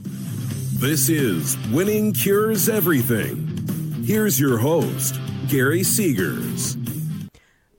[0.00, 4.04] This is Winning Cures Everything.
[4.04, 5.18] Here's your host,
[5.48, 6.76] Gary Seegers.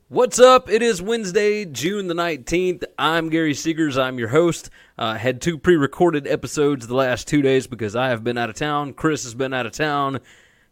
[0.10, 0.70] What's up?
[0.70, 2.84] It is Wednesday, June the 19th.
[2.98, 3.98] I'm Gary Seegers.
[3.98, 4.70] I'm your host.
[4.98, 8.50] Uh, had two pre recorded episodes the last two days because I have been out
[8.50, 8.94] of town.
[8.94, 10.20] Chris has been out of town.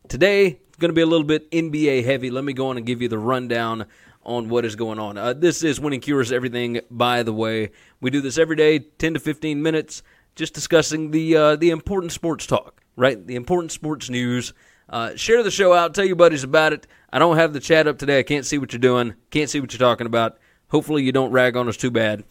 [0.09, 2.29] Today, it's going to be a little bit NBA heavy.
[2.29, 3.85] Let me go on and give you the rundown
[4.23, 5.17] on what is going on.
[5.17, 7.71] Uh, this is Winning Cures Everything, by the way.
[8.01, 10.03] We do this every day, 10 to 15 minutes
[10.37, 13.25] just discussing the uh, the important sports talk, right?
[13.25, 14.53] The important sports news.
[14.89, 15.93] Uh, share the show out.
[15.93, 16.87] Tell your buddies about it.
[17.11, 18.19] I don't have the chat up today.
[18.19, 19.15] I can't see what you're doing.
[19.31, 20.37] Can't see what you're talking about.
[20.69, 22.23] Hopefully, you don't rag on us too bad.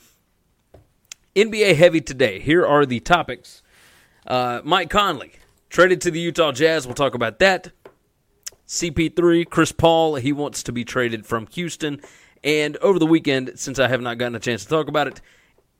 [1.35, 2.41] NBA heavy today.
[2.41, 3.63] Here are the topics.
[4.27, 5.33] Uh, Mike Conley
[5.69, 6.87] traded to the Utah Jazz.
[6.87, 7.73] We'll talk about that.
[8.67, 12.01] CP3, Chris Paul, he wants to be traded from Houston.
[12.43, 15.21] And over the weekend, since I have not gotten a chance to talk about it,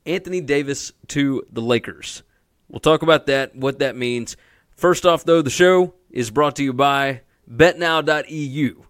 [0.07, 2.23] Anthony Davis to the Lakers.
[2.69, 4.35] We'll talk about that, what that means.
[4.71, 8.83] First off, though, the show is brought to you by betnow.eu.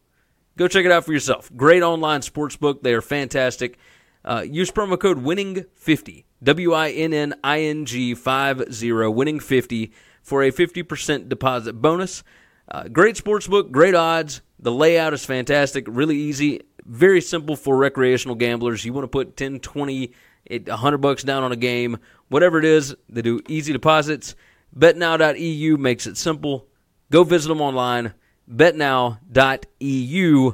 [0.58, 1.52] Go check it out for yourself.
[1.56, 2.82] Great online sports book.
[2.82, 3.78] They are fantastic.
[4.26, 9.92] Uh, use promo code WINNING50, W I N N I N G 50, WINNING50
[10.22, 12.24] for a 50% deposit bonus.
[12.70, 14.42] Uh, great sports book, great odds.
[14.60, 18.84] The layout is fantastic, really easy, very simple for recreational gamblers.
[18.84, 20.12] You want to put 10, 20,
[20.50, 21.98] it, 100 bucks down on a game,
[22.30, 22.96] whatever it is.
[23.10, 24.36] They do easy deposits.
[24.76, 26.68] BetNow.eu makes it simple.
[27.12, 28.14] Go visit them online.
[28.52, 30.52] BetNow.eu.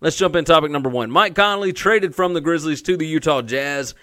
[0.00, 1.10] Let's jump in topic number one.
[1.10, 3.94] Mike Conley traded from the Grizzlies to the Utah Jazz.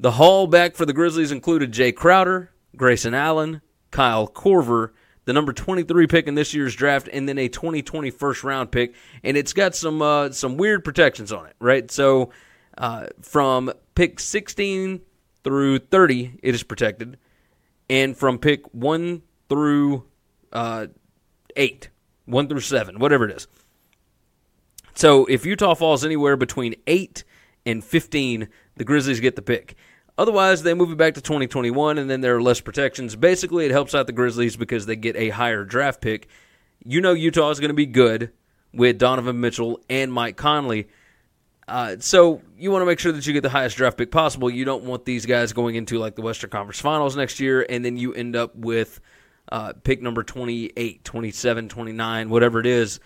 [0.00, 3.60] The haul back for the Grizzlies included Jae Crowder, Grayson Allen,
[3.90, 4.92] Kyle Korver,
[5.24, 8.94] the number 23 pick in this year's draft, and then a 2020 first round pick.
[9.22, 11.90] And it's got some uh, some weird protections on it, right?
[11.90, 12.30] So
[12.78, 15.00] uh, from pick 16
[15.42, 17.18] through 30, it is protected.
[17.90, 20.04] And from pick 1 through
[20.52, 20.86] uh,
[21.56, 21.88] 8,
[22.26, 23.48] 1 through 7, whatever it is.
[24.94, 27.24] So if Utah falls anywhere between 8
[27.66, 29.74] and 15, the Grizzlies get the pick.
[30.16, 33.16] Otherwise, they move it back to 2021, and then there are less protections.
[33.16, 36.28] Basically, it helps out the Grizzlies because they get a higher draft pick.
[36.84, 38.30] You know Utah is going to be good
[38.72, 40.86] with Donovan Mitchell and Mike Conley.
[41.68, 44.48] Uh, so you want to make sure that you get the highest draft pick possible.
[44.48, 47.84] You don't want these guys going into like the Western Conference Finals next year, and
[47.84, 49.00] then you end up with
[49.52, 53.00] uh, pick number 28, 27, 29, whatever it is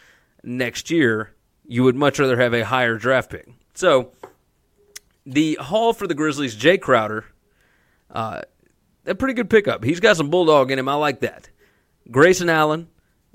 [0.44, 1.34] next year.
[1.66, 3.48] You would much rather have a higher draft pick.
[3.74, 4.12] So
[5.26, 7.24] the haul for the Grizzlies, Jae Crowder,
[8.10, 8.42] uh,
[9.06, 9.82] a pretty good pickup.
[9.82, 10.88] He's got some bulldog in him.
[10.88, 11.48] I like that.
[12.10, 12.88] Grayson Allen,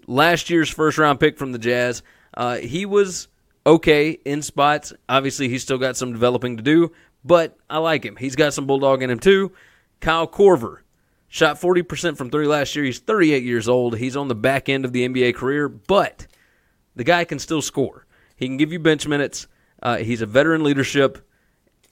[0.05, 2.01] last year's first round pick from the Jazz.
[2.33, 3.27] Uh, he was
[3.67, 4.93] okay in spots.
[5.07, 6.91] Obviously, he's still got some developing to do,
[7.23, 8.15] but I like him.
[8.15, 9.51] He's got some bulldog in him too.
[9.99, 10.79] Kyle Korver
[11.27, 12.85] shot 40% from three last year.
[12.85, 13.97] He's 38 years old.
[13.97, 16.25] He's on the back end of the NBA career, but
[16.95, 18.05] the guy can still score.
[18.35, 19.47] He can give you bench minutes.
[19.83, 21.27] Uh, he's a veteran leadership,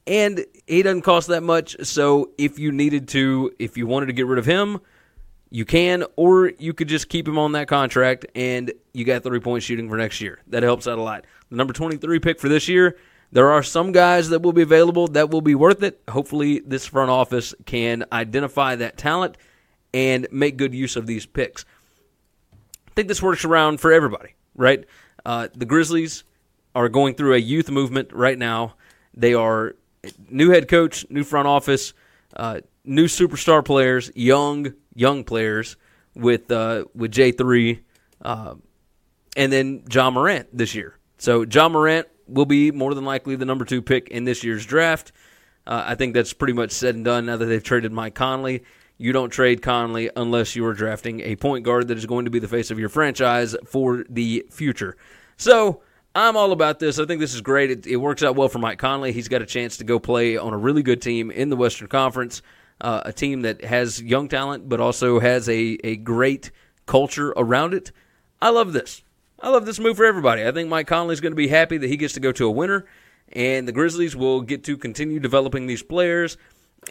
[0.08, 1.76] and he doesn't cost that much.
[1.86, 4.80] So if you needed to, if you wanted to get rid of him,
[5.56, 9.40] you can, or you could just keep him on that contract and you got three
[9.40, 10.42] point shooting for next year.
[10.48, 11.24] That helps out a lot.
[11.50, 12.98] The number 23 pick for this year,
[13.32, 16.02] there are some guys that will be available that will be worth it.
[16.10, 19.38] Hopefully, this front office can identify that talent
[19.94, 21.64] and make good use of these picks.
[22.90, 24.84] I think this works around for everybody, right?
[25.26, 26.26] Uh, the Grizzlies
[26.76, 28.76] are going through a youth movement right now.
[29.14, 29.78] They are
[30.30, 31.94] new head coach, new front office,
[32.36, 35.78] uh, new superstar players, young young players
[36.16, 37.82] with uh, with J three,
[38.22, 38.56] uh,
[39.38, 40.98] and then Ja Morant this year.
[41.18, 44.66] So Ja Morant will be more than likely the number two pick in this year's
[44.66, 45.12] draft.
[45.68, 48.64] Uh, I think that's pretty much said and done now that they've traded Mike Conley.
[48.98, 52.32] You don't trade Conley unless you are drafting a point guard that is going to
[52.32, 54.96] be the face of your franchise for the future.
[55.38, 55.82] So
[56.14, 56.98] I'm all about this.
[56.98, 57.72] I think this is great.
[57.72, 59.12] It, it works out well for Mike Conley.
[59.12, 61.90] He's got a chance to go play on a really good team in the Western
[61.90, 62.42] Conference,
[62.82, 66.52] uh, a team that has young talent but also has a, a great
[66.86, 67.92] culture around it.
[68.42, 69.04] I love this.
[69.40, 70.46] I love this move for everybody.
[70.46, 72.52] I think Mike Conley's going to be happy that he gets to go to a
[72.52, 72.86] winner,
[73.34, 76.38] and the Grizzlies will get to continue developing these players.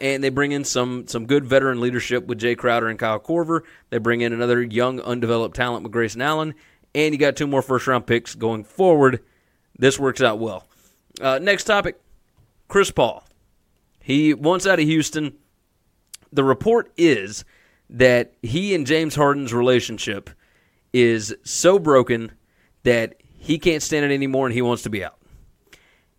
[0.01, 3.61] And they bring in some some good veteran leadership with Jae Crowder and Kyle Korver.
[3.89, 6.53] They bring in another young, undeveloped talent with Grayson Allen,
[6.93, 9.23] and you got two more first round picks going forward.
[9.77, 10.67] This works out well.
[11.21, 11.99] Uh, next topic
[12.67, 13.23] Chris Paul.
[14.01, 15.37] He wants out of Houston.
[16.35, 17.45] The report is
[17.89, 20.29] that he and James Harden's relationship
[20.91, 22.31] is so broken
[22.83, 25.17] that he can't stand it anymore and he wants to be out.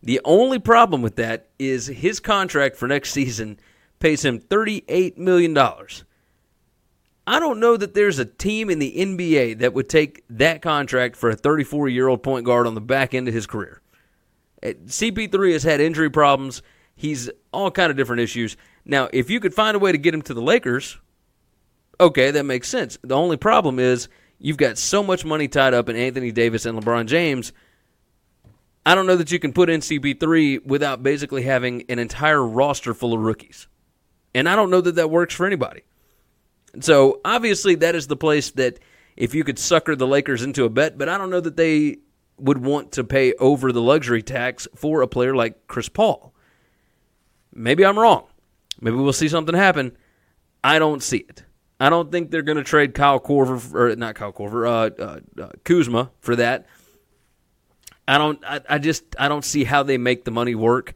[0.02, 3.58] The only problem with that is his contract for next season
[3.98, 5.56] pays him $38 million.
[7.26, 11.16] I don't know that there's a team in the NBA that would take that contract
[11.16, 13.82] for a 34 year old point guard on the back end of his career.
[14.62, 16.62] Uh, CP3 has had injury problems.
[16.94, 18.56] He's all kind of different issues.
[18.87, 20.97] Now, if you could find a way to get him to the Lakers,
[22.00, 22.97] okay, that makes sense.
[23.03, 26.79] The only problem is you've got so much money tied up in Anthony Davis and
[26.79, 27.53] LeBron James
[28.87, 32.94] I don't know that you can put in CP3 without basically having an entire roster
[32.94, 33.67] full of rookies.
[34.33, 35.83] And I don't know that that works for anybody.
[36.81, 38.79] So obviously, that is the place that
[39.17, 41.97] if you could sucker the Lakers into a bet, but I don't know that they
[42.38, 46.33] would want to pay over the luxury tax for a player like Chris Paul.
[47.53, 48.29] Maybe I'm wrong.
[48.81, 49.96] Maybe we'll see something happen.
[50.62, 51.44] I don't see it.
[51.78, 55.44] I don't think they're going to trade Kyle Korver, or not Kyle Korver, uh, uh,
[55.44, 56.67] uh, Kuzma for that.
[58.08, 58.43] I don't.
[58.44, 59.05] I, I just.
[59.19, 60.94] I don't see how they make the money work,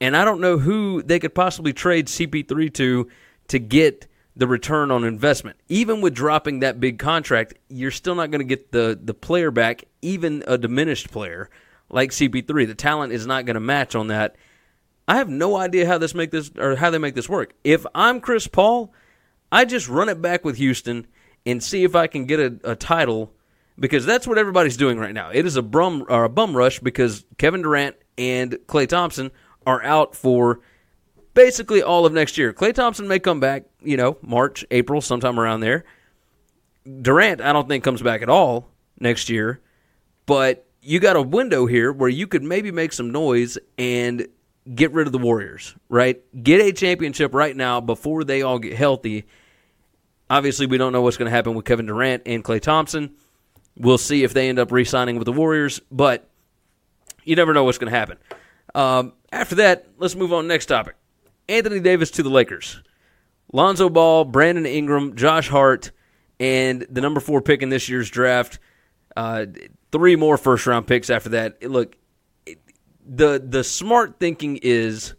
[0.00, 3.08] and I don't know who they could possibly trade CP3 to
[3.48, 4.06] to get
[4.36, 5.58] the return on investment.
[5.68, 9.50] Even with dropping that big contract, you're still not going to get the the player
[9.50, 11.48] back, even a diminished player
[11.88, 12.66] like CP3.
[12.66, 14.36] The talent is not going to match on that.
[15.10, 17.54] I have no idea how this make this or how they make this work.
[17.64, 18.94] If I'm Chris Paul,
[19.50, 21.08] I just run it back with Houston
[21.44, 23.32] and see if I can get a, a title
[23.76, 25.30] because that's what everybody's doing right now.
[25.30, 29.32] It is a bum or a bum rush because Kevin Durant and Klay Thompson
[29.66, 30.60] are out for
[31.34, 32.52] basically all of next year.
[32.52, 35.86] Klay Thompson may come back, you know, March, April, sometime around there.
[37.02, 38.70] Durant, I don't think comes back at all
[39.00, 39.60] next year,
[40.26, 44.28] but you got a window here where you could maybe make some noise and
[44.74, 46.20] get rid of the Warriors, right?
[46.42, 49.26] Get a championship right now before they all get healthy.
[50.28, 53.14] Obviously, we don't know what's going to happen with Kevin Durant and Klay Thompson.
[53.76, 56.28] We'll see if they end up re signing with the Warriors, but
[57.24, 58.18] you never know what's going to happen.
[58.74, 60.96] Um, after that, let's move on next topic.
[61.48, 62.80] Anthony Davis to the Lakers.
[63.52, 65.90] Lonzo Ball, Brandon Ingram, Josh Hart,
[66.38, 68.60] and the number four pick in this year's draft.
[69.16, 69.46] Uh,
[69.90, 71.62] three more first round picks after that.
[71.68, 71.96] Look,
[73.10, 75.14] the the smart thinking is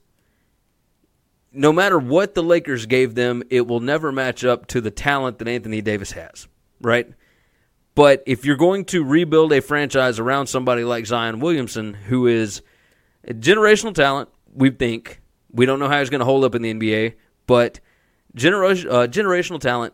[1.51, 5.39] no matter what the Lakers gave them, it will never match up to the talent
[5.39, 6.47] that Anthony Davis has,
[6.79, 7.11] right?
[7.93, 12.61] But if you're going to rebuild a franchise around somebody like Zion Williamson, who is
[13.27, 15.19] generational talent, we think,
[15.51, 17.15] we don't know how he's going to hold up in the NBA,
[17.47, 17.81] but
[18.33, 19.93] uh, generational talent,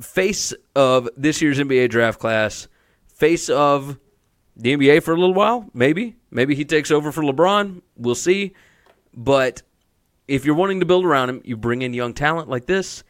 [0.00, 2.66] face of this year's NBA draft class,
[3.06, 4.00] face of
[4.56, 6.16] the NBA for a little while, maybe.
[6.30, 7.82] Maybe he takes over for LeBron.
[7.96, 8.54] We'll see.
[9.14, 9.62] But
[10.28, 13.02] if you're wanting to build around him, you bring in young talent like this.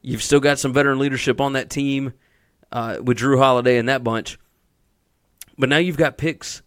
[0.00, 2.12] You've still got some veteran leadership on that team
[2.70, 4.38] uh, with Jrue Holiday and that bunch.
[5.58, 6.62] But now you've got picks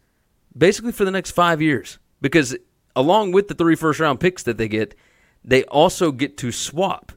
[0.56, 2.58] basically for the next five years because
[2.96, 4.96] along with the three first round picks that they get,
[5.44, 7.14] they also get to swap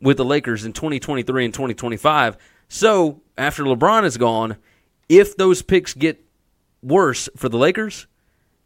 [0.00, 2.36] with the Lakers in 2023 and 2025.
[2.68, 4.56] So after LeBron is gone,
[5.08, 6.24] if those picks get
[6.82, 8.06] worse for the Lakers,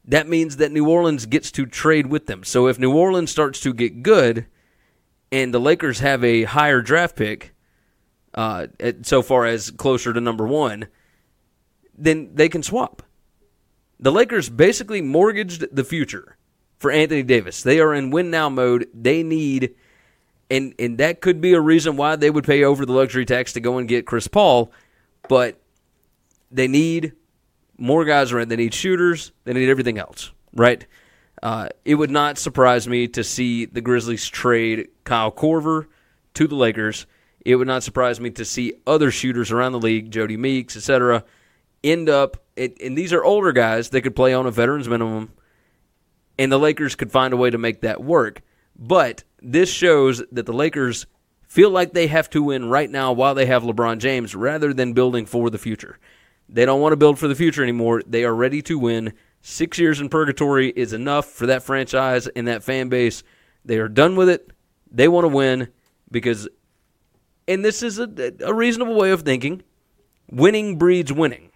[0.09, 2.43] that means that New Orleans gets to trade with them.
[2.43, 4.47] So if New Orleans starts to get good
[5.31, 7.55] and the Lakers have a higher draft pick,
[8.35, 8.69] uh,
[9.03, 10.88] so far as closer to number one,
[11.97, 13.03] then they can swap.
[14.00, 16.38] The Lakers basically mortgaged the future
[16.79, 17.62] for Anthony Davis.
[17.62, 18.88] They are in win now mode.
[18.95, 19.75] They need,
[20.50, 23.53] and and that could be a reason why they would pay over the luxury tax
[23.55, 24.73] to go and get Chris Paul,
[25.29, 25.61] but
[26.50, 27.12] they need
[27.78, 28.49] more guys around.
[28.49, 29.32] They need shooters.
[29.44, 30.85] They need everything else, right?
[31.42, 35.87] Uh, it would not surprise me to see the Grizzlies trade Kyle Korver
[36.35, 37.06] to the Lakers
[37.49, 41.25] it would not surprise me to see other shooters around the league, Jodie Meeks, etc.,
[41.82, 42.37] end up.
[42.58, 45.32] And these are older guys that could play on a veterans minimum,
[46.38, 48.42] and the Lakers could find a way to make that work.
[48.76, 51.06] But this shows that the Lakers
[51.47, 54.92] feel like they have to win right now while they have LeBron James rather than
[54.92, 55.99] building for the future.
[56.49, 58.02] They don't want to build for the future anymore.
[58.07, 59.12] They are ready to win.
[59.43, 63.23] Six years in purgatory is enough for that franchise and that fan base.
[63.64, 64.50] They are done with it.
[64.90, 65.69] They want to win
[66.11, 66.49] because,
[67.47, 69.62] and this is a, a reasonable way of thinking
[70.31, 71.50] winning breeds winning.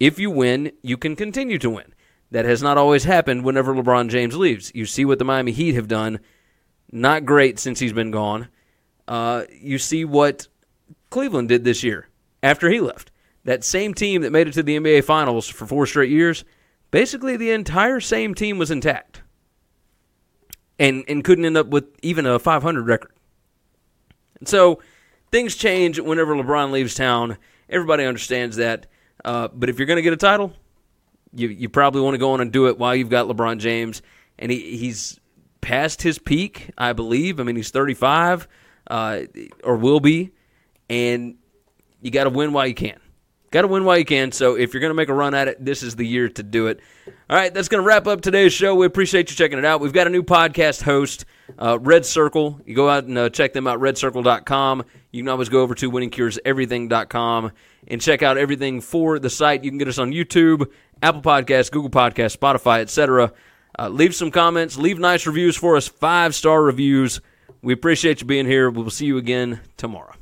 [0.00, 1.94] If you win, you can continue to win.
[2.32, 4.72] That has not always happened whenever LeBron James leaves.
[4.74, 6.18] You see what the Miami Heat have done.
[6.90, 8.48] Not great since he's been gone.
[9.06, 10.48] Uh, you see what
[11.10, 12.08] Cleveland did this year
[12.42, 13.11] after he left.
[13.44, 16.44] That same team that made it to the NBA Finals for four straight years,
[16.90, 19.22] basically the entire same team was intact
[20.78, 23.12] and, and couldn't end up with even a 500 record.
[24.38, 24.80] And so
[25.30, 27.36] things change whenever LeBron leaves town.
[27.68, 28.86] Everybody understands that.
[29.24, 30.52] Uh, but if you're going to get a title,
[31.34, 34.02] you you probably want to go on and do it while you've got LeBron James,
[34.38, 35.18] and he, he's
[35.60, 37.40] past his peak, I believe.
[37.40, 38.48] I mean, he's 35
[38.90, 39.20] uh,
[39.64, 40.32] or will be,
[40.90, 41.36] and
[42.00, 42.98] you got to win while you can.
[43.52, 44.32] Got to win while you can.
[44.32, 46.42] So if you're going to make a run at it, this is the year to
[46.42, 46.80] do it.
[47.28, 48.74] All right, that's going to wrap up today's show.
[48.74, 49.82] We appreciate you checking it out.
[49.82, 51.26] We've got a new podcast host,
[51.58, 52.62] uh, Red Circle.
[52.64, 54.84] You go out and uh, check them out, redcircle.com.
[55.10, 57.52] You can always go over to winningcureseverything.com
[57.88, 59.64] and check out everything for the site.
[59.64, 60.70] You can get us on YouTube,
[61.02, 63.34] Apple Podcasts, Google Podcasts, Spotify, etc.
[63.78, 64.78] Uh, leave some comments.
[64.78, 65.88] Leave nice reviews for us.
[65.88, 67.20] Five star reviews.
[67.60, 68.70] We appreciate you being here.
[68.70, 70.21] We will see you again tomorrow.